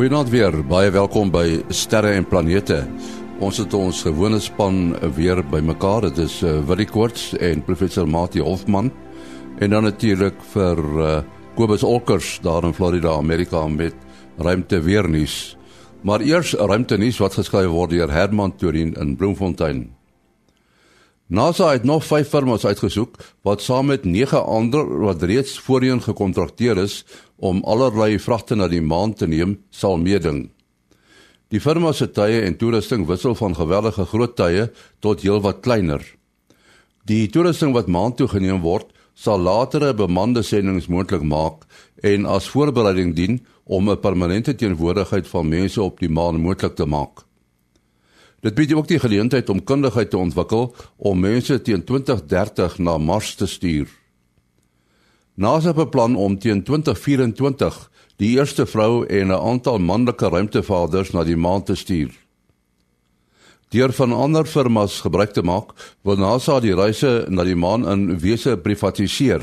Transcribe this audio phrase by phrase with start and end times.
[0.00, 0.54] Goeienaand weer.
[0.64, 2.78] Baie welkom by Sterre en Planete.
[3.44, 6.06] Ons het ons gewone span weer bymekaar.
[6.06, 8.88] Dit is uh, Willie Koorts en professor Mati Hofman
[9.60, 11.12] en dan natuurlik vir uh,
[11.52, 13.92] Kobus Olkers daar in Florida, Amerika met
[14.40, 15.58] ruimte weer nuus.
[16.00, 19.90] Maar eers ruimte nuus wat geskryf word deur Herman Turin in Bloemfontein.
[21.30, 26.78] NASA het nog 5 firmas uitgesoek wat saam met 9 ander wat reeds voorheen gekontrakteer
[26.78, 27.04] is
[27.40, 30.50] om allerlei vragte na die maan te neem, sal meeding.
[31.50, 34.68] Die firma se tye en toerusting wissel van geweldige groot tye
[35.02, 36.04] tot heelwat kleiner.
[37.08, 41.66] Die toerusting wat maan toe geneem word, sal latere bemande sendinge moontlik maak
[42.06, 46.86] en as voorbereiding dien om 'n permanente teenwoordigheid van mense op die maan moontlik te
[46.86, 47.24] maak.
[48.40, 53.34] Dit bied ook die geleentheid om kundigheid te ontwikkel om mense teen 2030 na Mars
[53.34, 53.99] te stuur.
[55.40, 57.76] NASA beplan om teen 2024
[58.20, 62.12] die eerste vrou en 'n aantal manlike ruimtevaders na die maan te stuur.
[63.70, 68.18] Deur van ander firmas gebruik te maak, wil NASA die reise na die maan in
[68.18, 69.42] wese privatiseer.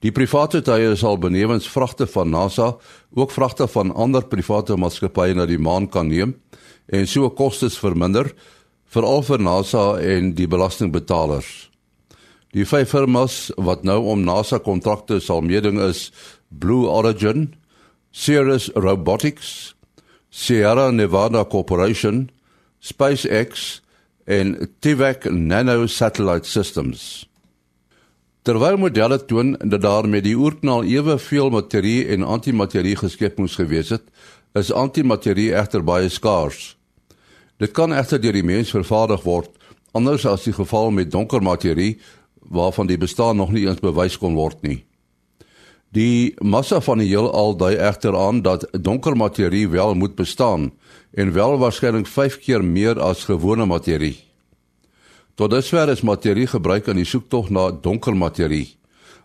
[0.00, 2.76] Die private tye sal benewens vragte van NASA
[3.14, 6.34] ook vragte van ander private maatskappye na die maan kan neem
[6.86, 8.32] en so kostes verminder
[8.86, 11.67] veral vir NASA en die belastingbetalers.
[12.58, 16.08] Die vyf firmas wat nou om NASA kontrakte sal meeding is
[16.50, 17.52] Blue Origin,
[18.10, 19.76] Cirrus Robotics,
[20.34, 22.24] Sierra Nevada Corporation,
[22.82, 23.78] SpaceX
[24.26, 27.28] en Tivac Nano Satellite Systems.
[28.42, 33.94] Terwyl modelle toon dat daar met die oerknal eweveel materie en antimaterie geskep moes gewees
[33.94, 34.10] het,
[34.58, 36.74] is antimaterie egter baie skaars.
[37.62, 39.52] Dit kan egter deur die mens vervaardig word,
[39.94, 42.00] anders as die geval met donker materie
[42.48, 44.84] waarvan die bestaan nog nie eens bewys kon word nie.
[45.92, 50.72] Die massa van die heelal dui egter aan dat donker materie wel moet bestaan
[51.12, 54.18] en wel waarskynlik 5 keer meer as gewone materie.
[55.34, 58.76] Tot dusver is materie gebruik in die soektog na donker materie,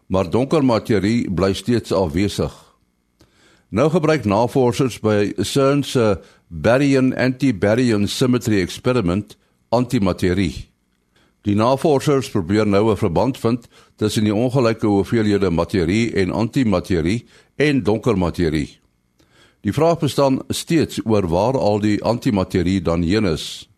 [0.08, 2.54] maar donker materie bly steeds afwesig.
[3.74, 9.36] Nou gebruik navorsers by CERN se baryon antibaryon symmetry experiment
[9.74, 10.73] antimaterie.
[11.44, 17.84] Die navorsers probeer nou 'n verband vind tussen die ongelyke hoeveelhede materie en antimaterie en
[17.84, 18.80] donker materie.
[19.62, 23.70] Die vraag bestaan steeds oor waar al die antimaterie dan heen is.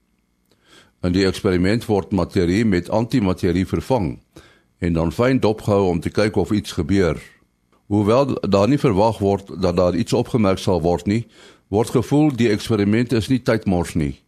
[1.02, 4.20] In die eksperiment word materie met antimaterie vervang
[4.78, 7.22] en dan fyn dopgehou om te kyk of iets gebeur.
[7.86, 11.28] Hoewel daar nie verwag word dat daar iets opgemerk sal word nie,
[11.68, 14.22] word gevoel die eksperiment is nie tydmors nie.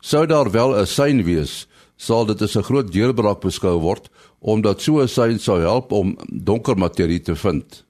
[0.00, 4.08] Sou daar wel 'n sein wees, sal dit as 'n groot deurbraak beskou word
[4.40, 7.84] omdat so 'n sein sou help om donker materie te vind.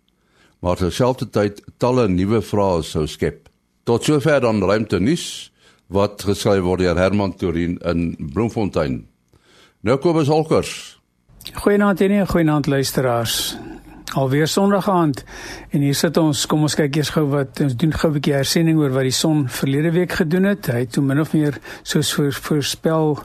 [0.61, 3.49] Maar terselfdertyd talle nuwe vrae sou skep.
[3.85, 5.53] Tot sover dan ruimte nuus
[5.87, 9.07] wat geskryf word deur Herman Turin in Bloemfontein.
[9.81, 10.99] Nou kom ons holkers.
[11.55, 13.57] Goeienaand en goeienaand luisteraars.
[14.15, 15.25] Alweer Sondag aand
[15.71, 16.47] en hier sit ons.
[16.47, 19.11] Kom ons kyk eers gou wat ons doen gou 'n bietjie hersiening oor wat die
[19.11, 20.67] son verlede week gedoen het.
[20.67, 23.19] Hy het toe min of meer soos voorspel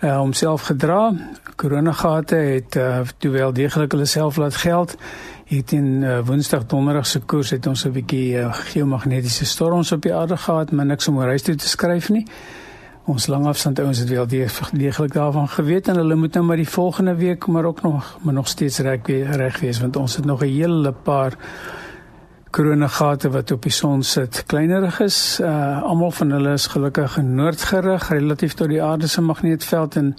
[0.00, 1.12] uh, homself gedra.
[1.56, 4.96] Koronagate het uh, toe wel deeglik hulle self laat geld.
[5.44, 10.02] Het in uh, Woensdag Donderdag se koers het ons 'n bietjie uh, geomagnetiese storms op
[10.02, 12.26] die aarde gehad, maar niks om oor huis toe te skryf nie.
[13.04, 14.26] Ons langafstand ouens het wel
[14.72, 18.34] deeglik daarvan geweet en hulle moet nou maar die volgende week maar ook nog maar
[18.34, 21.36] nog steeds reg reg wees want ons het nog 'n hele paar
[22.50, 25.40] koronagate wat op die son sit kleinerig is.
[25.42, 30.14] Uh almal van hulle is gelukkig noordgerig relatief tot die aarde se magneetveld en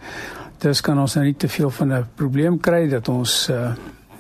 [0.64, 3.72] dis kan ons nou nie te veel van 'n probleem kry dat ons uh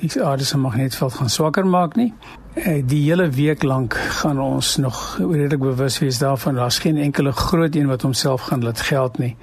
[0.01, 2.13] die aarde se magneetveld gaan swakker maak nie.
[2.55, 7.31] Uh, die hele week lank gaan ons nog redelik bewus wees daarvan daar's geen enkele
[7.31, 9.35] groot een wat homself gaan laat geld nie.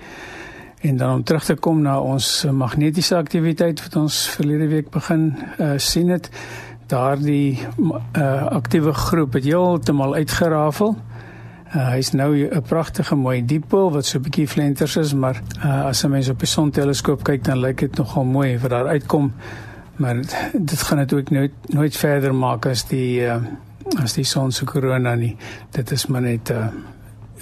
[0.80, 5.36] En dan om terug te kom na ons magnetiese aktiwiteit wat ons verlede week begin
[5.58, 6.30] uh sien het
[6.88, 7.58] daardie
[8.16, 10.96] uh, aktiewe groep het heeltemal uitgerafel.
[11.68, 15.84] Uh, Hy's nou 'n pragtige mooi diepool wat so 'n bietjie flenters is, maar uh,
[15.84, 19.32] as 'n mens op 'n sonteleskoop kyk dan lyk dit nogal mooi wat daar uitkom.
[19.96, 20.14] Maar
[20.52, 23.36] dit gaan dit ook nooit nooit verder maak as die uh,
[24.02, 25.36] as die son se korona nie.
[25.70, 26.66] Dit is maar net 'n uh,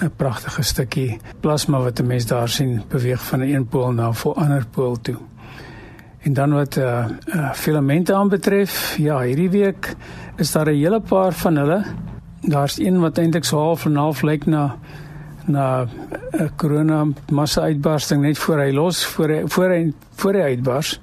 [0.02, 4.10] 'n pragtige stukkie plasma wat 'n mens daar sien beweeg van 'n een pool na
[4.10, 5.16] 'n ander pool toe.
[6.26, 9.92] En dan wat uh, uh filamente aanbetref, ja, hierdie week
[10.36, 11.84] is daar 'n hele paar van hulle.
[12.40, 14.76] Daar's een wat eintlik so half en half lyk na
[15.44, 15.88] na 'n
[16.42, 21.00] uh, korona massa uitbarsting net voor hy los voor hy voor hy voor hy uitbars.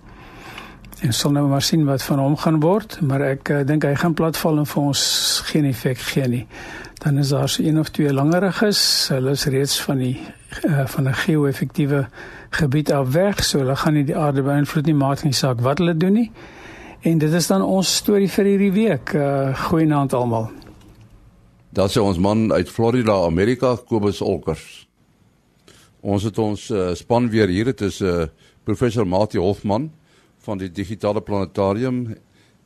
[1.03, 3.91] En sal nou maar sien wat van hom gaan word, maar ek uh, dink hy
[3.99, 5.01] gaan platval en vir ons
[5.49, 6.43] geen effek gee nie.
[7.03, 8.79] Dan is daar so een of twee langeriges,
[9.11, 10.13] hulle is reeds van die
[10.63, 12.05] uh, van 'n geo-effektiewe
[12.55, 15.77] gebied af weg, so hulle gaan nie die aarde beïnvloed nie, maak nie saak wat
[15.83, 16.31] hulle doen nie.
[17.01, 19.13] En dit is dan ons storie vir hierdie week.
[19.13, 20.51] Uh, Goeienaand almal.
[21.69, 24.87] Daar sê ons man uit Florida, Amerika, Kobus Olkers.
[25.99, 27.65] Ons het ons uh, span weer hier.
[27.65, 28.25] Dit is 'n uh,
[28.63, 29.91] professor Mati Hofman
[30.43, 32.15] van die Digitale Planetarium,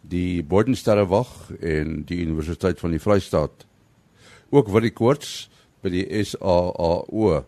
[0.02, 3.66] die Bodensterrewag en die Universiteit van die Vrystaat.
[4.50, 5.50] Ook Willie Koorts
[5.84, 7.44] by die SAAO.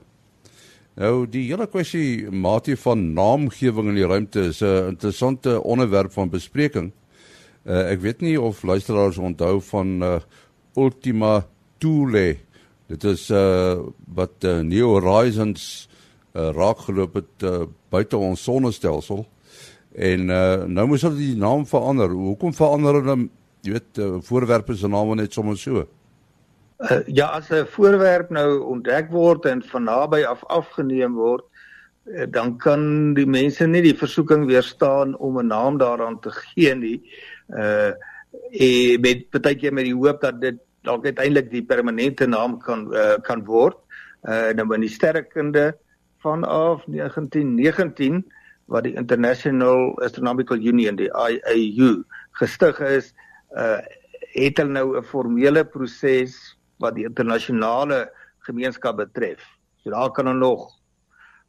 [1.00, 6.30] Nou die hele kwessie Mati van naamgewing in die ruimte is 'n interessante onderwerp van
[6.30, 6.92] bespreking.
[7.66, 10.20] Uh, ek weet nie of luisteraars onthou van uh,
[10.76, 11.46] Ultima
[11.78, 12.38] Thule
[12.90, 13.78] Dit is uh
[14.18, 15.88] wat uh, New Horizons
[16.34, 19.28] uh, raakgeloop het uh, buite ons sonnestelsel.
[19.96, 22.10] En uh nou moes hulle die naam verander.
[22.14, 23.30] Hoekom verander hulle
[23.66, 25.86] jy weet uh, voorwerpe se name net sommer so?
[26.80, 31.44] Uh, ja, as 'n voorwerp nou ontdek word en van naby af afgeneem word,
[32.06, 36.76] uh, dan kan die mense nie die versoeking weerstaan om 'n naam daaraan te gee
[36.76, 37.02] nie.
[37.50, 37.92] Uh
[38.52, 42.88] en met baie keer met die hoop dat dit dalk uiteindelik die permanente naam kan
[42.94, 43.78] uh, kan word.
[44.24, 45.76] Uh nou in die sterrekunde
[46.22, 48.24] vanaf 1919
[48.70, 52.04] wat die International Astronomical Union die IAU
[52.42, 53.14] gestig is,
[53.58, 53.82] uh
[54.30, 56.36] het hulle nou 'n formele proses
[56.78, 58.12] wat die internasionale
[58.46, 59.42] gemeenskap betref.
[59.82, 60.70] So daar kan nog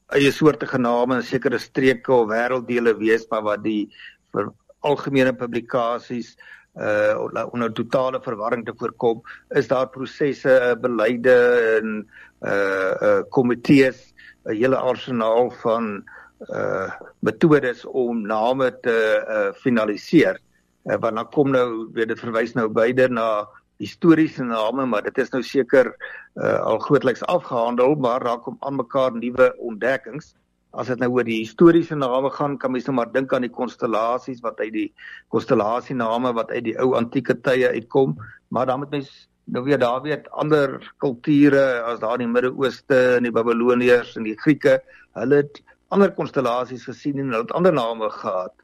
[0.08, 3.90] eie soorte gename in sekere streke of wêrelddele wees, maar wat die
[4.32, 4.50] vir
[4.81, 6.37] algemene publikasies
[6.78, 7.19] uh
[7.52, 9.22] onder totale verwarring te voorkom,
[9.58, 11.37] is daar prosesse, uh, beleide
[11.81, 12.08] en
[12.46, 14.14] uh uh komitees,
[14.46, 16.05] 'n hele arsenaal van
[16.48, 16.90] uh
[17.20, 20.40] metodes om name te uh finaliseer.
[20.88, 23.46] Uh, want dan kom nou weer dit verwys nou beide na
[23.81, 25.92] historiese name, maar dit is nou seker
[26.37, 30.34] uh al grootliks afgehandel, maar raak om aan mekaar nuwe ontdekkings
[30.78, 33.50] as dit nou oor die historiese name gaan, kan mens nou maar dink aan die
[33.50, 34.88] konstellasies wat uit die
[35.34, 38.14] konstellasiename wat uit die ou antieke tye uitkom,
[38.54, 39.10] maar dan moet mens
[39.50, 44.28] nou weer daar weet ander kulture as daar in die Midde-Ooste en die Babiloniërs en
[44.28, 44.78] die Grieke,
[45.19, 45.58] hulle het
[45.90, 48.54] ander konstellasies gesien en hulle het ander name gehad.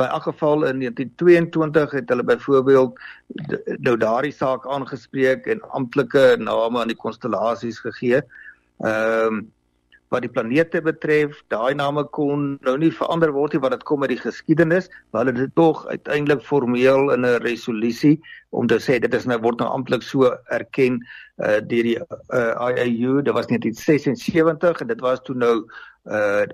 [0.00, 3.00] By elk geval in 1922 het hulle byvoorbeeld
[3.86, 8.22] nou daardie saak aangespreek en amptelike name aan die konstellasies gegee.
[8.82, 9.42] Ehm um,
[10.12, 14.02] wat die planete betref, daai name kon nou nie verander word nie wat dit kom
[14.04, 18.18] uit die geskiedenis, maar hulle het dit tog uiteindelik formeel in 'n resolusie
[18.50, 21.00] om te sê dit is nou word nou amptelik so erken
[21.38, 23.22] uh, deur die uh, IAU.
[23.22, 25.56] Dit was 1976 en dit was toe nou
[26.04, 26.44] uh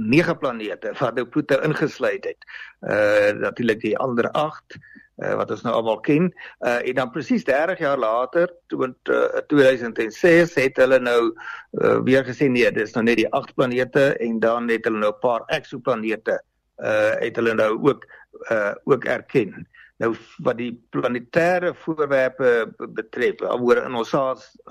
[0.00, 2.46] nege planete wat nou Pluto ingesluit het.
[2.80, 4.78] Uh natuurlik die ander 8
[5.20, 6.30] uh, wat ons nou almal ken.
[6.64, 11.98] Uh en dan presies 30 jaar later, toe in uh, 2006 het hulle nou uh,
[12.06, 15.22] weer gesê nee, dis nou net die 8 planete en dan het hulle nou 'n
[15.24, 16.40] paar eksoplanete
[16.80, 18.06] uh het hulle nou ook
[18.50, 19.68] uh ook erken.
[20.00, 24.14] Nou wat die planetêre voorwerpe betref, oor in ons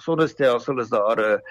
[0.01, 1.41] sonnestelsel is daar 'n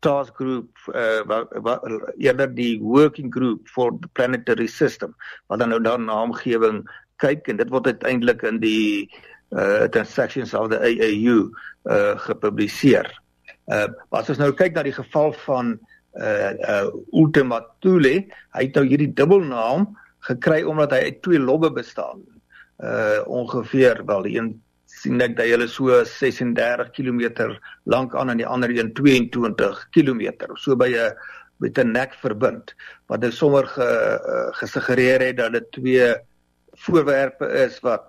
[0.00, 1.84] task group uh wat, wat
[2.16, 5.14] eerder die working group for the planetary system
[5.46, 6.84] wat dan nou daar naamgewing
[7.22, 9.08] kyk en dit word uiteindelik in die
[9.50, 11.48] uh transactions of the AAU
[11.88, 13.08] uh gepubliseer.
[13.66, 15.78] Uh as ons nou kyk na die geval van
[16.18, 19.90] uh uh Ultima Thule, hy het nou hierdie dubbelnaam
[20.28, 22.22] gekry omdat hy uit twee lobbe bestaan.
[22.78, 24.54] Uh ongeveer wel die een
[24.98, 30.54] sien ek dat hy so 36 km lank aan en die ander een 22 km.
[30.56, 31.14] So by 'n
[31.58, 32.74] met 'n nek verbind
[33.06, 36.14] wat dit sommer ge, uh, gesuggereer het dat dit twee
[36.86, 38.02] voorwerpe is wat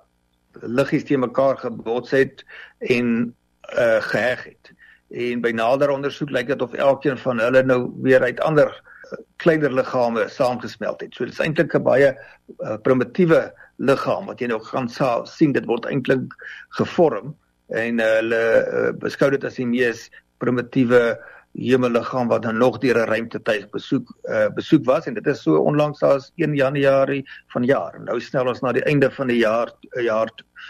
[0.62, 2.46] liggies te mekaar gebots het
[2.80, 3.36] en
[3.78, 4.72] uh geheg het.
[5.10, 9.18] En by nader ondersoek lyk dit of elkeen van hulle nou weer uit ander uh,
[9.38, 11.14] kleiner liggame saamgesmelt het.
[11.14, 12.18] So dit is eintlik 'n baie
[12.60, 14.90] uh, primitiewe liggaam wat jy nou gaan
[15.28, 16.34] sien dit word eintlik
[16.78, 17.36] gevorm
[17.70, 20.08] en uh, hulle uh, beskou dit as die mees
[20.44, 21.18] primitiewe
[21.58, 25.58] hemelliggaam wat dan nog deur 'n ruimtetuig besoek uh, besoek was en dit is so
[25.58, 28.00] onlangs as 1 Januarie van jaar.
[28.00, 30.30] Nou snel ons na die einde van die jaar jaar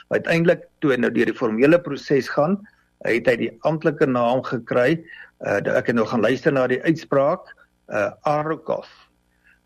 [0.10, 2.60] uiteindelik toe nou deur die formele proses gaan,
[3.04, 5.04] het hy die amptelike naam gekry.
[5.39, 7.56] Uh, ek het nou gaan luister na die uitspraak
[7.89, 8.89] uh Arrokoth.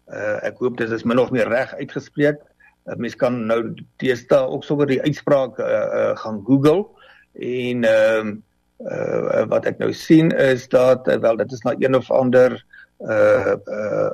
[0.07, 2.39] Uh ek hoop dit is min of meer reg uitgespreek.
[2.85, 6.87] Uh, mens kan nou teesta ook sommer die uitspraak uh, uh gaan Google
[7.33, 8.33] en ehm uh,
[8.91, 12.57] uh, wat ek nou sien is dat uh, wel dit is na een of ander
[12.99, 14.09] uh uh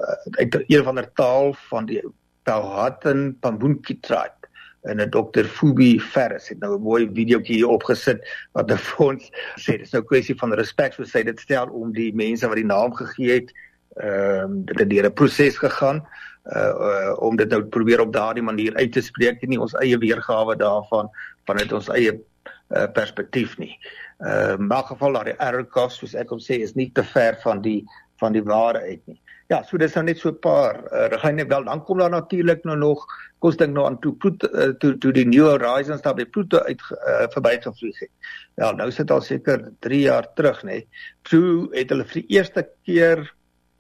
[0.68, 2.04] een of ander taal van die
[2.44, 4.40] Powhatan Pambunki tribe
[4.82, 8.22] en 'n dokter Fubi Ferris het nou 'n mooi videoetjie hier opgesit
[8.52, 11.92] wat vir ons sê dis nou 'n kwessie van respek soos hy dit stel om
[11.92, 13.54] die mense wat die naam gegee het
[14.00, 16.06] ehm um, dit het deur 'n proses gegaan
[16.46, 19.98] uh, uh om dit nou probeer op daardie manier uit te spreek nie ons eie
[19.98, 21.10] weergawe daarvan
[21.46, 23.74] vanuit ons eie uh, perspektief nie.
[24.20, 27.40] Uh in elk geval daardie error cost soos ek hom sê is nie te ver
[27.44, 27.82] van die
[28.20, 29.20] van die ware uit nie.
[29.50, 32.64] Ja, so dis nou net so 'n paar uh, riglyne wel dan kom daar natuurlik
[32.64, 33.06] nou nog
[33.40, 36.60] kos dink nou aan toe Pluto uh, toe toe die New Horizons daar by Pluto
[36.60, 38.12] uit uh, verbygevlieg het.
[38.56, 40.86] Ja, nou sit al seker 3 jaar terug nê.
[41.22, 43.26] Toe het hulle vir die eerste keer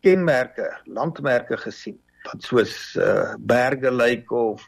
[0.02, 4.66] kenmerke, landmerke gesien wat soos uh, berge lyk of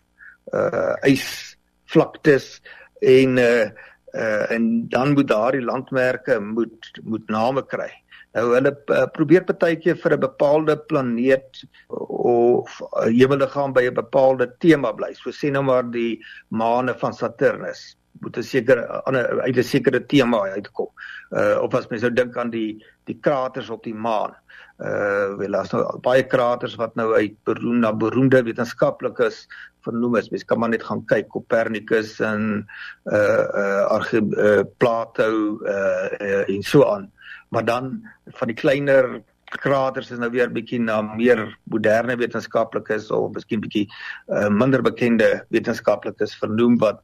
[0.54, 2.62] uh ysvlaktes
[3.02, 3.70] en uh,
[4.14, 7.92] uh en dan moet daardie landmerke moet moet name kry.
[8.36, 14.92] Nou hulle uh, probeer partykeer vir 'n bepaalde planeet of hemelliggaam by 'n bepaalde tema
[14.92, 15.14] bly.
[15.14, 20.06] So sê nou maar die maane van Saturnus moet 'n sekere ander uit 'n sekere
[20.06, 20.90] tema uitkom.
[21.32, 24.36] Uh of as mens nou dink aan die die kraters op die maan.
[24.82, 29.44] Uh wel as nou baie kraters wat nou uit beroemde beroemde wetenskaplikes
[29.86, 30.30] vernoem is.
[30.30, 32.66] Mens kan maar net gaan kyk Copernicus en
[33.06, 37.12] uh uh Arge uh, Plato uh, uh en so aan.
[37.50, 38.02] Maar dan
[38.40, 39.22] van die kleiner
[39.60, 43.88] kraters is nou weer bietjie na meer moderne wetenskaplikes of miskien bietjie
[44.32, 47.02] uh, minder bekende wetenskaplikes vernoem wat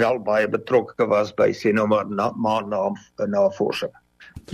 [0.00, 2.86] wel baie betrokke was by sê nou maar na, maan na,
[3.26, 3.92] navorsing.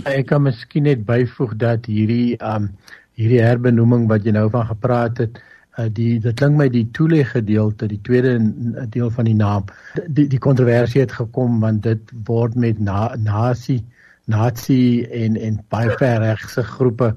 [0.05, 2.71] Ek kan miskien net byvoeg dat hierdie um
[3.17, 5.39] hierdie herbenoeming wat jy nou van gepraat het
[5.77, 8.37] uh, die dit klink my die toele gedeelte die tweede
[8.93, 9.65] deel van die naam
[10.07, 13.81] die die kontroversie het gekom want dit word met na, nasie
[14.27, 17.13] nazi en en baie verregse groepe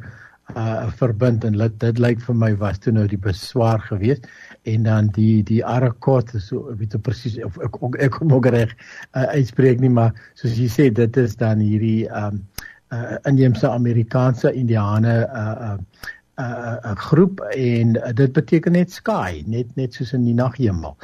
[0.50, 4.26] uh verbind en dit dit lyk vir my was toe nou die beswaar geweest
[4.68, 8.48] en dan die die Arakot so weet ek presies of ek ek, ek kom ook
[8.50, 8.74] reg
[9.14, 12.42] uh, uitspreek nie maar soos jy sê dit is dan hierdie um
[12.90, 15.76] uh inheemse Amerikaanse Indiane uh uh
[16.40, 20.34] 'n uh, uh, groep en uh, dit beteken net sky net net soos in die
[20.34, 20.96] naghemel.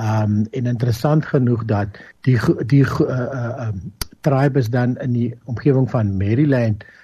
[0.00, 1.88] Um en interessant genoeg dat
[2.20, 7.03] die die uh, uh um tribe is dan in die omgewing van Maryland uh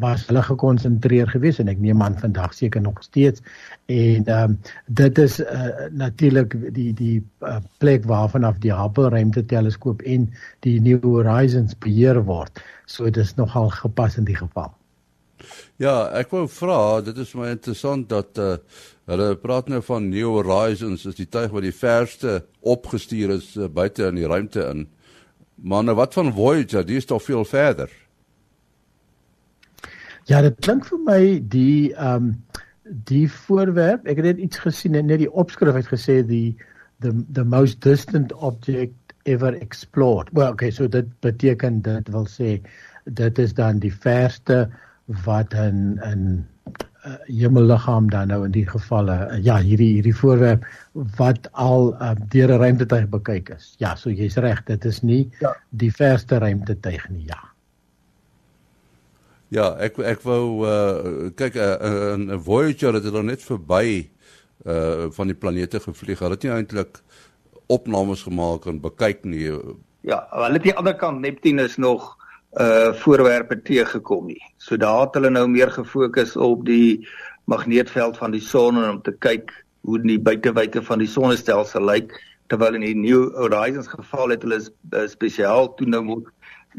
[0.00, 3.40] was hulle gekonsentreer geweest en ek neem aan vandag seker nog steeds
[3.86, 9.08] en ehm um, dit is uh, natuurlik die die uh, plek waarvan af die Hubble
[9.08, 10.30] ruimteteleskoop en
[10.60, 12.60] die New Horizons beheer word.
[12.86, 14.72] So dit is nogal gepas in die geval.
[15.76, 18.56] Ja, ek wou vra, dit is my interessant dat uh
[19.04, 23.66] hulle praat nou van New Horizons, is die tuig wat die verste opgestuur is uh,
[23.68, 24.86] buite in die ruimte in.
[25.60, 27.92] Maar nou wat van Voyager, die is toch veel verder.
[30.30, 32.36] Ja, dit klink vir my die ehm um,
[33.08, 36.56] die voorwerp, ek het net iets gesien net die opskrif het gesê die
[37.00, 40.28] the the most distant object ever explored.
[40.32, 42.58] Well, okay, so dit beteken dit wil sê
[43.04, 44.66] dit is dan die verste
[45.24, 46.44] wat in in
[47.04, 50.64] uh, hemelliggaam dan nou in die gevalle uh, ja, hierdie hierdie voorwerp
[51.18, 53.74] wat al uh, deur 'n ruimtetuig bekyk is.
[53.78, 55.56] Ja, so jy's reg, dit is nie ja.
[55.70, 57.53] die verste ruimtetuig nie, ja.
[59.54, 64.10] Ja, ek ek wou uh kyk 'n uh, uh, Voyager het dan net verby
[64.66, 66.18] uh van die planete gevlieg.
[66.18, 66.98] Hulle het nie eintlik
[67.70, 69.52] opnames gemaak en bekyk nie.
[70.02, 72.16] Ja, hulle het die ander kant Neptunus nog
[72.58, 74.42] uh voorwerpe teëgekom nie.
[74.58, 77.06] So daar het hulle nou meer gefokus op die
[77.46, 79.54] magneetveld van die son en om te kyk
[79.86, 82.10] hoe die buitewyke van die sonnestelsel lyk
[82.50, 86.26] terwyl in die New Horizons geval het hulle spesiaal toe nou moet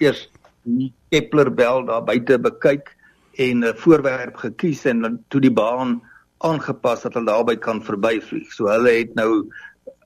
[0.01, 0.27] eers
[0.65, 2.91] die Kepler bel daar buite bekyk
[3.37, 6.01] en 'n voorwerp gekies en toe die baan
[6.37, 8.51] aangepas dat hulle daarby kan verbyvlieg.
[8.51, 9.49] So hulle het nou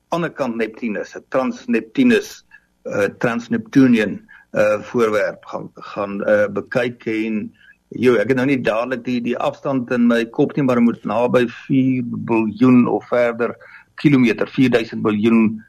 [0.09, 2.45] ander kant Neptunus, 'n Transneptunus,
[2.85, 4.19] 'n uh, Transneptunian
[4.53, 7.51] uh voorwerp gaan gaan uh bekyk en
[7.89, 11.05] Jo, ek het nou nie dadelik die die afstand in my kop nie, maar moet
[11.09, 13.55] naby 4 biljoen of verder
[13.97, 15.63] kilometer, 4000 biljoen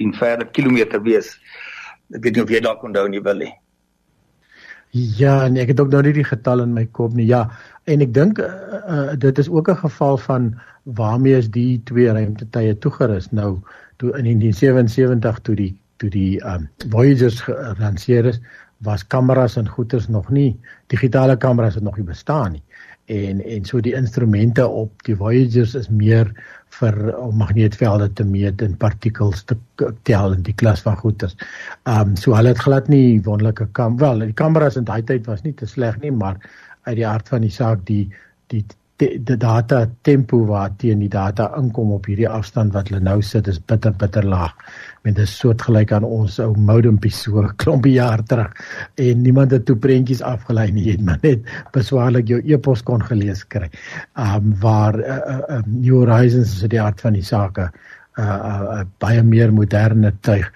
[0.00, 1.34] en verder kilometer wees.
[2.08, 3.52] Ek weet nie of jy dalk onthou nie wil nie.
[4.90, 7.26] Ja, nee, ek het ook nou nie die getal in my kop nie.
[7.28, 7.48] Ja,
[7.84, 8.48] en ek dink uh,
[8.88, 13.30] uh, dit is ook 'n geval van waarmee is die twee ruimtetuie toegerus.
[13.30, 13.60] Nou,
[13.96, 18.40] toe in 1977 toe die toe die um, Voyagers gelanseer is,
[18.78, 22.62] was kameras en goeters nog nie digitale kameras het nog nie bestaan nie.
[23.08, 26.28] En en so die instrumente op die Voyagers is meer
[26.78, 29.56] vir om magneetvelde te meet en partikels te
[30.08, 31.36] tel in die klas van goeters.
[31.84, 35.26] Ehm um, so hulle het glad nie wonderlike kam wel die kameras in daai tyd
[35.26, 36.36] was nie te sleg nie, maar
[36.84, 38.04] uit die aard van die saak die
[38.52, 38.64] die
[38.98, 43.18] die, die data tempo wat teen die data inkom op hierdie afstand wat hulle nou
[43.24, 44.54] sit is bitter bitter laag.
[45.06, 48.54] Met 'n soortgelyk aan ons ou modempie so klompie jaar terug
[48.96, 53.44] en niemand het toe prentjies afgelei nie, het maar net beswaarlik jou e-pos kon gelees
[53.46, 53.70] kry.
[54.16, 57.70] Um waar uh, uh, New Horizons is die aard van die sake
[58.18, 60.50] uh, uh, uh baie meer moderne tuig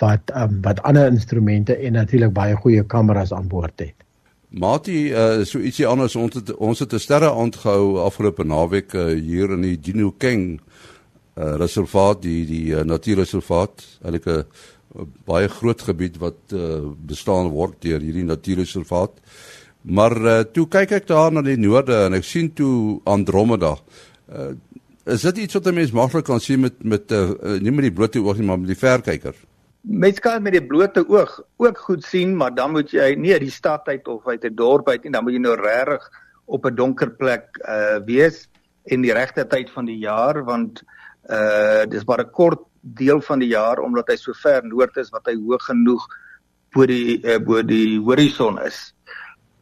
[0.00, 4.05] wat um, wat ander instrumente en natuurlik baie goeie kameras aan boord het.
[4.50, 9.06] Mati, uh, so ietsie anders ons het ons het 'n sterre aangehou afgelope naweek uh,
[9.18, 10.60] hier in die Dino King
[11.36, 14.44] uh, reservaat, die die uh, natuurreservaat, eintlik 'n
[15.26, 19.12] baie groot gebied wat uh, bestaan word deur hierdie natuurreservaat.
[19.82, 23.76] Maar uh, toe kyk ek daar na die noorde en ek sien toe Andromeda.
[24.30, 24.54] Uh,
[25.04, 27.92] is dit iets wat 'n mens maklik kan sien met met uh, nie met die
[27.92, 29.34] blote oog nie, maar met die verkyker?
[29.86, 33.44] Mens kan met die blote oog ook goed sien, maar dan moet jy nie uit
[33.44, 36.10] die stad uit of uit 'n dorp uit nie, dan moet jy nou regtig
[36.44, 38.48] op 'n donker plek uh wees
[38.84, 40.82] en die regte tyd van die jaar want
[41.30, 45.10] uh dis maar 'n kort deel van die jaar omdat hy so ver noord is
[45.10, 46.06] wat hy hoog genoeg
[46.74, 48.92] bo die uh, bo die horison is.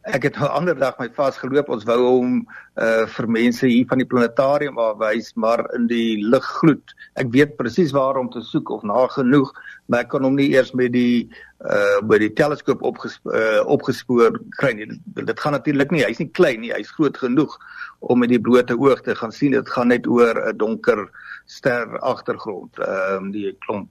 [0.04, 1.68] Ek het 'n ander dag my vasgeloop.
[1.68, 2.46] Ons wou hom
[2.76, 6.92] uh vir mense hier van die planetarium wys, maar in die liggloed.
[7.16, 9.52] Ek weet presies waar om te soek of na genoeg,
[9.87, 11.30] maar ek kan hom nie eers met die
[11.64, 15.00] uh by die teleskoop opgespoor uh, opgespoor kry nie.
[15.25, 16.04] Dit gaan natuurlik nie.
[16.04, 16.73] Hy's nie klein nie.
[16.73, 17.56] Hy's groot genoeg
[18.00, 19.52] om met die blote oog te gaan sien.
[19.52, 21.08] Dit gaan net oor 'n donker
[21.46, 22.78] ster agtergrond.
[22.78, 23.88] Ehm um, die klomp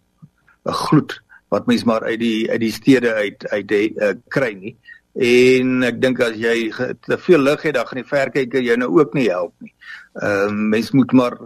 [0.65, 4.53] 'n gloed wat mens maar uit die uit die stede uit uit die, uh, kry
[4.53, 4.77] nie
[5.13, 6.71] en ek dink as jy
[7.05, 9.73] te veel lig het dan gaan die verkyker jou nou ook nie help nie.
[10.21, 11.37] Ehm uh, mens moet maar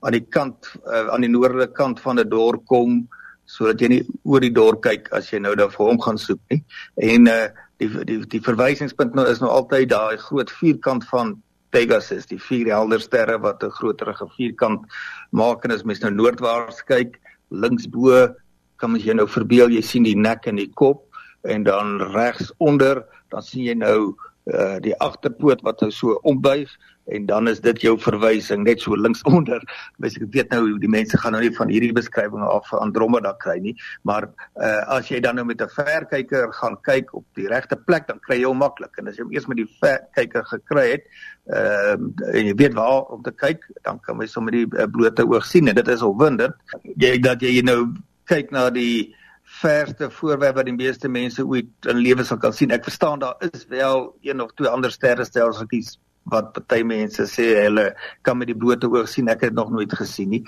[0.00, 3.08] aan die kant uh, aan die noordelike kant van 'n dorp kom
[3.46, 6.40] sodat jy nie oor die dorp kyk as jy nou daar vir hom gaan soek
[6.50, 6.64] nie.
[6.96, 7.46] En uh
[7.78, 11.36] die die die verwysingspunt nou is nou altyd daai groot vierkant van
[11.70, 14.86] Pegasus, die vier helder sterre wat 'n groterige vierkant
[15.30, 18.34] maak en as mens nou noordwaarts kyk, links bo
[18.76, 21.05] kan jy nou verbeel jy sien die nek en die kop
[21.46, 24.14] en dan regs onder dan sien jy nou
[24.46, 26.70] uh die agterpoot wat so ombuig
[27.06, 29.62] en dan is dit jou verwysing net so links onder.
[30.02, 33.56] Ek weet nou die mense gaan nou nie van hierdie beskrywings af vir Andromeda kry
[33.62, 34.28] nie, maar
[34.58, 38.18] uh as jy dan nou met 'n verkyker gaan kyk op die regte plek dan
[38.26, 41.04] kry jy hom maklik en as jy hom eers met die verkyker gekry het,
[41.50, 41.98] uh
[42.34, 45.46] en jy weet waar om te kyk, dan kan jy sommer die uh, blote oog
[45.46, 46.54] sien en dit is opwindend.
[46.96, 47.94] Jy dat jy nou
[48.26, 49.14] kyk na die
[49.60, 52.74] verste voorwerp wat die meeste mense ooit in lewe sal kan sien.
[52.74, 55.98] Ek verstaan daar is wel een of twee ander sterrestelsels
[56.30, 57.86] wat party mense sê hulle
[58.26, 59.30] kan met die blote oog sien.
[59.30, 60.42] Ek het nog nooit gesien nie.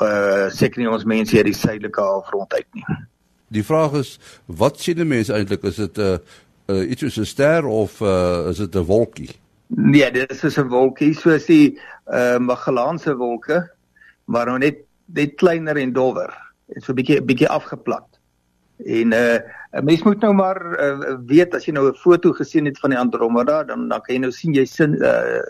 [0.00, 2.84] Uh seker nie ons mense hier die suidelike halfrond uit nie.
[3.54, 5.64] Die vraag is wat sien die mense eintlik?
[5.64, 6.18] Is dit 'n uh,
[6.68, 9.30] uh, iets soos 'n ster of uh, is dit 'n wolkie?
[9.66, 13.70] Nee, dit is 'n wolkie soos die uh Magellaanse wolke,
[14.24, 16.34] maar nou net net kleiner en dowwer.
[16.66, 18.15] Dit is so 'n bietjie bietjie afgeplat.
[18.84, 19.38] En uh
[19.76, 22.90] 'n mens moet nou maar uh, weet as jy nou 'n foto gesien het van
[22.90, 25.40] die Andromeda, dan dan kan jy nou sien jy sien uh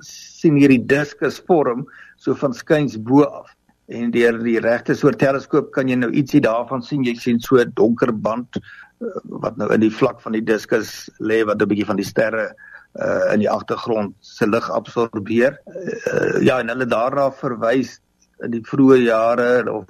[0.00, 1.86] sien hierdie diskus vorm
[2.16, 3.54] so van skuins bo af.
[3.86, 7.04] En deur die regte soort teleskoop kan jy nou ietsie daarvan sien.
[7.04, 11.10] Jy sien so 'n donker band uh, wat nou in die vlak van die diskus
[11.18, 12.54] lê wat 'n bietjie van die sterre
[12.96, 15.60] uh in die agtergrond se lig absorbeer.
[15.66, 18.00] Uh, ja, en hulle daarna verwys
[18.44, 19.84] in die vroeë jare of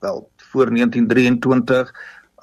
[0.00, 1.92] wel voor 1923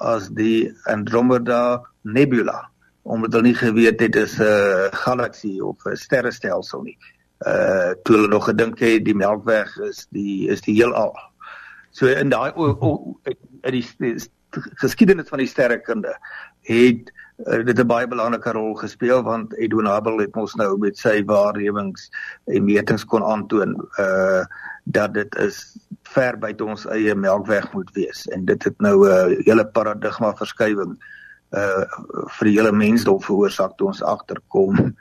[0.01, 2.69] as die Andromeda Nebula
[3.03, 6.97] omdat hulle nie geweet het dis 'n uh, galaksie of 'n sterrestelsel nie.
[7.45, 11.13] Uh toe hulle nog gedink het die Melkweg is die is die heelal.
[11.91, 12.53] So in daai
[13.61, 14.15] in die, die
[14.79, 16.15] geskiedenis van die sterrekunde
[16.61, 20.97] het uh, dit 'n baie belangrike rol gespeel want Edwin Hubble het mos nou met
[20.97, 22.09] sy waarnemings
[22.45, 24.45] en metings kon aantoon uh
[24.85, 25.77] dat dit is
[26.11, 30.33] ver buite ons eie melkweg moet wees en dit het nou 'n uh, hele paradigma
[30.35, 30.97] verskywing
[31.51, 31.85] uh
[32.37, 34.95] vir die hele mensdom veroorsaak toe ons agterkom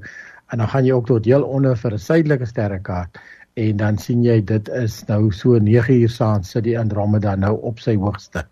[0.53, 3.18] en dan gaan jy ook tot heel onder vir 'n suidelike sterrekaart
[3.54, 7.54] en dan sien jy dit is nou so 9 uur saans sit die Andromeda nou
[7.70, 8.44] op sy hoogste.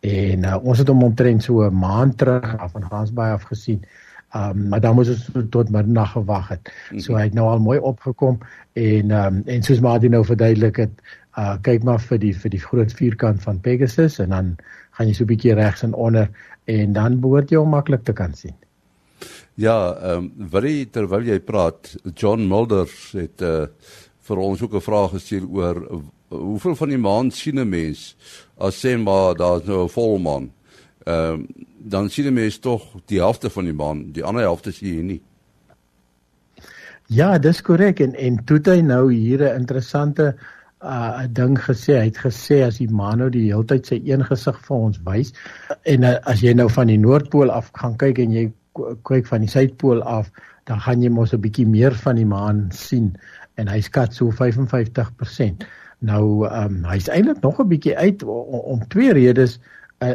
[0.00, 3.84] En uh, ons het hom omtrent so 'n maand terug af van Gansbaai af gesien.
[4.36, 6.72] Um maar dan moes ons tot middernag gewag het.
[6.96, 8.38] So hy het nou al mooi opgekom
[8.72, 10.92] en um en soos Martin nou verduidelik het,
[11.38, 14.56] uh kyk maar vir die vir die groot vierkant van Pegasus en dan
[14.90, 16.28] gaan jy so 'n bietjie regs en onder
[16.64, 18.54] en dan behoort jy hom maklik te kan sien.
[19.54, 23.66] Ja, ehm um, jy terwyl jy praat, John Mulder het uh
[24.28, 28.16] vir ons ook 'n vraag gestuur oor uh, hoeveel van die maan sien 'n mens
[28.56, 30.52] as sê maar daar's nou 'n volmaan.
[31.04, 31.46] Ehm um,
[31.78, 35.02] dan sien 'n mens tog die helfte van die maan, die ander helfte sien jy
[35.02, 35.22] nie.
[37.06, 40.36] Ja, dis korrek en en toe hy nou hier 'n interessante
[40.82, 41.96] uh ding gesê.
[41.98, 45.00] Hy het gesê as die maan nou die hele tyd sy een gesig vir ons
[45.04, 45.32] wys
[45.82, 48.52] en uh, as jy nou van die noordpool af gaan kyk en jy
[49.08, 50.30] kyk van die suidpool af,
[50.68, 53.16] dan gaan jy mos 'n bietjie meer van die maan sien
[53.58, 55.66] en hy skat so 55%.
[56.06, 59.58] Nou ehm um, hy's eintlik nog 'n bietjie uit om, om twee redes
[59.98, 60.14] uh,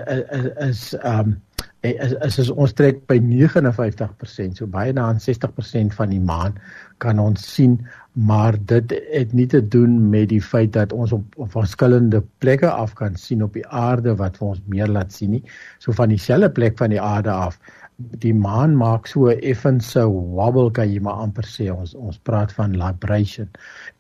[0.68, 1.42] is ehm um,
[1.84, 6.56] is, is, is ons trek by 59%, so baie na 60% van die maan
[7.04, 7.76] kan ons sien,
[8.14, 12.70] maar dit het nie te doen met die feit dat ons op, op verskillende plekke
[12.70, 15.44] af kan sien op die aarde wat vir ons meer laat sien nie.
[15.84, 17.60] So van dieselfde plek van die aarde af
[17.98, 22.74] die maan maak so effense wobble kan jy maar amper sê ons ons praat van
[22.74, 23.50] vibration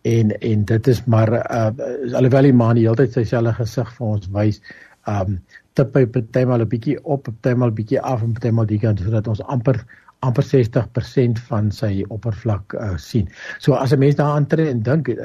[0.04, 1.70] en en dit is maar uh,
[2.18, 4.62] alhoewel die maan die hele tyd sy selfe gesig vir ons wys
[5.08, 5.38] um
[5.78, 9.42] tip hy partymal 'n bietjie op partymal bietjie af en partymal die kant sodat ons
[9.56, 9.84] amper
[10.24, 13.28] amper 60% van sy oppervlak uh, sien.
[13.60, 15.16] So as 'n mens daaraan tree en dink uh,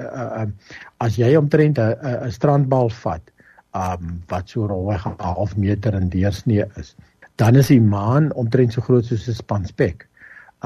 [0.42, 0.46] uh,
[0.98, 3.22] as jy omtrent 'n uh, uh, strandbal vat
[3.74, 6.96] um wat so rolweg 'n half meter in deursnee is
[7.38, 10.06] dan is die maan omtrent so groot soos 'n spanspek.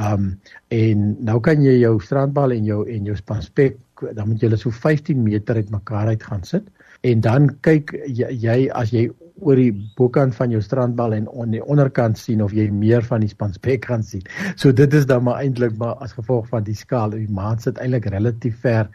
[0.00, 3.76] Um en nou kan jy jou strandbal en jou en jou spanspek
[4.14, 6.64] dan moet jy hulle so 15 meter uitmekaar uit gaan sit
[7.02, 9.10] en dan kyk jy, jy as jy
[9.42, 13.20] oor die bokant van jou strandbal en on die onderkant sien of jy meer van
[13.24, 14.22] die spanspek kan sien.
[14.56, 17.80] So dit is dan maar eintlik maar as gevolg van die skaal, die maan sit
[17.82, 18.88] eintlik relatief ver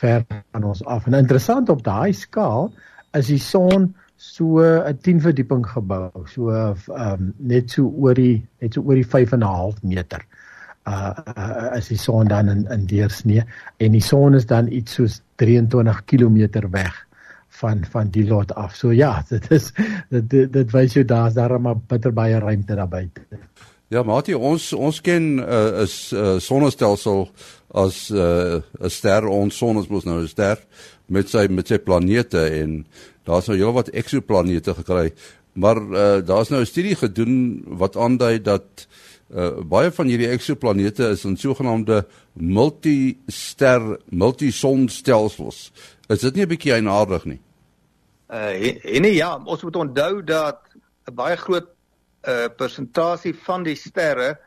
[0.00, 1.06] ver van ons af.
[1.06, 2.72] En interessant op daai skaal
[3.18, 8.42] is die son so 'n 10 verdieping gebou, so ehm um, net so oor die
[8.62, 10.22] net so oor die 5 en 'n half meter.
[10.86, 13.42] Uh, uh as die son dan in in deursnee
[13.78, 17.06] en die son is dan iets soos 23 km weg
[17.48, 18.76] van van die lot af.
[18.76, 19.72] So ja, dit is
[20.08, 23.20] dit dit, dit wys jou daar's daar maar bitter baie ruimte daar buite.
[23.88, 27.30] Ja, Mati, ons ons ken 'n uh, is uh, sonnestelsel
[27.74, 30.58] as 'n uh, ster ons son is mos nou 'n ster
[31.06, 32.86] met sy met sy planete en
[33.24, 35.12] daar's nou heelwat eksoplanete gekry.
[35.52, 38.86] Maar uh, daar's nou 'n studie gedoen wat aandui dat
[39.34, 45.72] uh, baie van hierdie eksoplanete is in sogenaamde multister multisonstelsels.
[46.08, 47.40] Is dit nie 'n bietjie eienaardig nie?
[48.32, 50.60] Uh en nee ja, ons moet onthou dat
[51.10, 51.68] 'n baie groot
[52.28, 54.38] uh persentasie van die sterre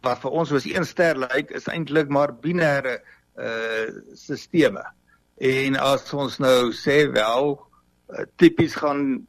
[0.00, 3.00] wat vir ons soos een ster lyk, is eintlik maar binêre
[3.36, 4.92] uh stelsels.
[5.38, 7.58] En as ons nou sê wel
[8.36, 9.26] tipies gaan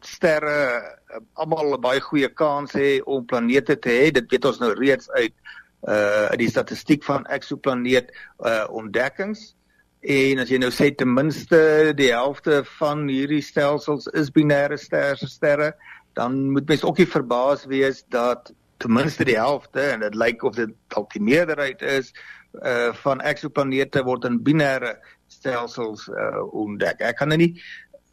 [0.00, 0.82] sterre
[1.12, 4.10] uh, almal 'n baie goeie kans hê om planete te hê.
[4.12, 5.34] Dit weet ons nou reeds uit
[5.88, 8.12] uh die statistiek van eksoplaneet
[8.44, 9.54] uh ontdekkings.
[10.00, 15.28] En as jy nou sê ten minste die helfte van hierdie stelsels is binêre sterre
[15.28, 15.72] sterre,
[16.16, 20.42] dan moet mens ook nie verbaas wees dat ten minste die helfte en dit lyk
[20.44, 22.12] of dit dalk die meerderheid is
[22.64, 24.96] uh van eksoplanete word in binêre
[25.28, 27.00] stelsels uh ontdek.
[27.00, 27.54] Ek kan nou nie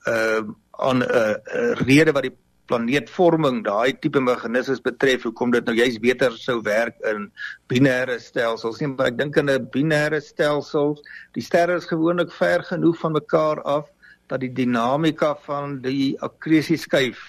[0.08, 0.42] uh
[0.78, 2.36] aan 'n uh, rede wat die
[2.68, 7.32] planeetvorming daai tipe meganismes betref hoekom dit nou juist beter sou werk in
[7.72, 10.98] binêre stelsels nie maar ek dink in 'n binêre stelsel
[11.34, 13.88] die sterre is gewoonlik ver genoeg van mekaar af
[14.28, 17.20] dat die dinamika van die akresieskyf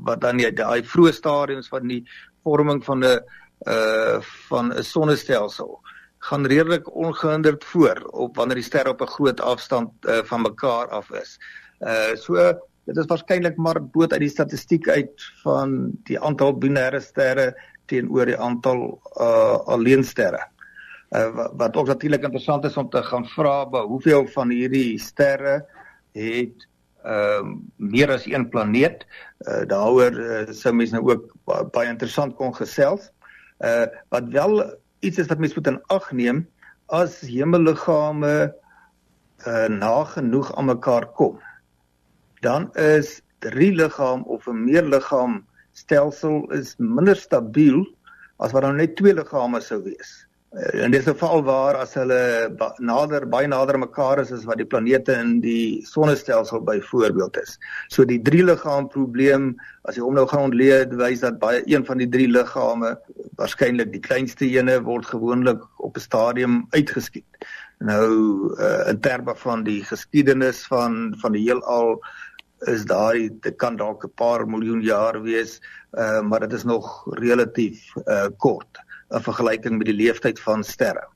[0.00, 2.02] wat dan die daai vroeë stadiums van die
[2.44, 3.20] vorming van 'n
[3.66, 5.80] uh van 'n sonnestelsel
[6.24, 10.88] gaan redelik ongehinderd voor op wanneer die sterre op 'n groot afstand uh, van mekaar
[10.88, 11.38] af is.
[11.84, 12.40] Uh so
[12.88, 17.52] dit is waarskynlik maar dood uit die statistiek uit van die aantal binêre sterre
[17.92, 18.86] teenoor die aantal
[19.20, 20.40] uh alleensterre.
[21.12, 25.60] Uh wat ook natuurlik interessant is om te gaan vra by hoeveel van hierdie sterre
[26.16, 26.68] het
[27.04, 29.04] ehm uh, meer as een planeet.
[29.44, 31.32] Uh daaroor uh, sou mense nou ook
[31.72, 33.10] baie interessant kon gesels.
[33.60, 34.62] Uh wat wel
[35.04, 36.46] iets is wat mense moet in ag neem
[36.86, 38.54] as hemelliggame
[39.46, 41.36] uh nagenoeg aan mekaar kom.
[42.44, 47.84] Dan is drie liggaam of 'n meer liggaam stelsel is minder stabiel
[48.36, 50.26] as wat dan net twee liggame sou wees.
[50.54, 52.18] En dit is veral waar as hulle
[52.78, 57.56] nader baie nader mekaar is as wat die planete in die sonnestelsel byvoorbeeld is.
[57.88, 61.82] So die drie liggaam probleem as jy hom nou gaan ontleed wys dat baie een
[61.88, 62.94] van die drie liggame
[63.40, 67.26] waarskynlik die kleinste ene word gewoonlik op 'n stadium uitgeskiet.
[67.82, 71.98] Nou uh, in terme van die geskiedenis van van die heelal
[72.70, 75.60] is daai dit kan dalk 'n paar miljoen jaar wees,
[75.92, 81.06] uh, maar dit is nog relatief uh, kort in vergelyking met die leeftyd van sterre.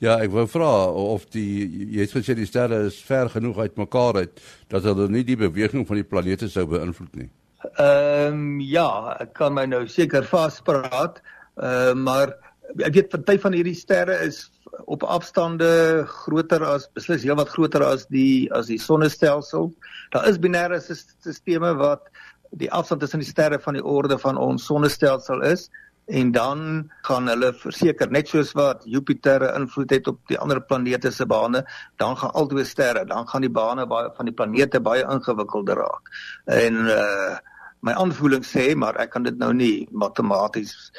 [0.00, 4.16] Ja, ek wou vra of die jy het gesê die sterre is ver genoeg uitmekaar
[4.16, 4.40] uit
[4.72, 7.28] dat hulle nie die beweging van die planete sou beïnvloed nie.
[7.76, 11.20] Ehm um, ja, ek kan my nou seker vaspraat,
[11.60, 12.32] uh, maar
[12.78, 14.44] ek weet party van hierdie sterre is
[14.90, 19.70] op afstande groter as beslis heelwat groter as die as die sonnestelsel.
[20.14, 22.08] Daar is binêre sisteme wat
[22.50, 25.68] die afstand tussen die sterre van die orde van ons sonnestelsel is
[26.10, 31.12] en dan gaan hulle verseker net soos wat Jupiter invloed het op die ander planete
[31.14, 31.62] se bane,
[32.02, 36.12] dan gaan albei sterre, dan gaan die bane baie van die planete baie ingewikkelder raak.
[36.50, 37.38] En uh
[37.80, 40.90] my aanvoeling sê, maar ek kan dit nou nie matematies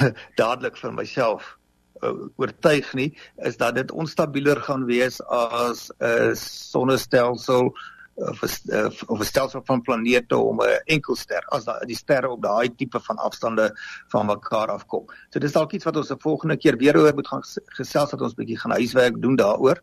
[0.40, 1.56] dadelik vir myself
[2.02, 3.10] uh, oortuig nie,
[3.48, 7.72] is dat dit onstabieler gaan wees as 'n uh, sonnestelsel
[8.14, 11.96] of 'n uh, of 'n stelsel van planete om 'n enkel ster as da, die
[11.96, 13.70] sterre op daai tipe van afstande
[14.08, 15.04] van mekaar afkom.
[15.30, 18.20] So dis dalk iets wat ons 'n volgende keer weer oor moet gaan gesels dat
[18.20, 19.80] ons bietjie gaan huiswerk doen daaroor.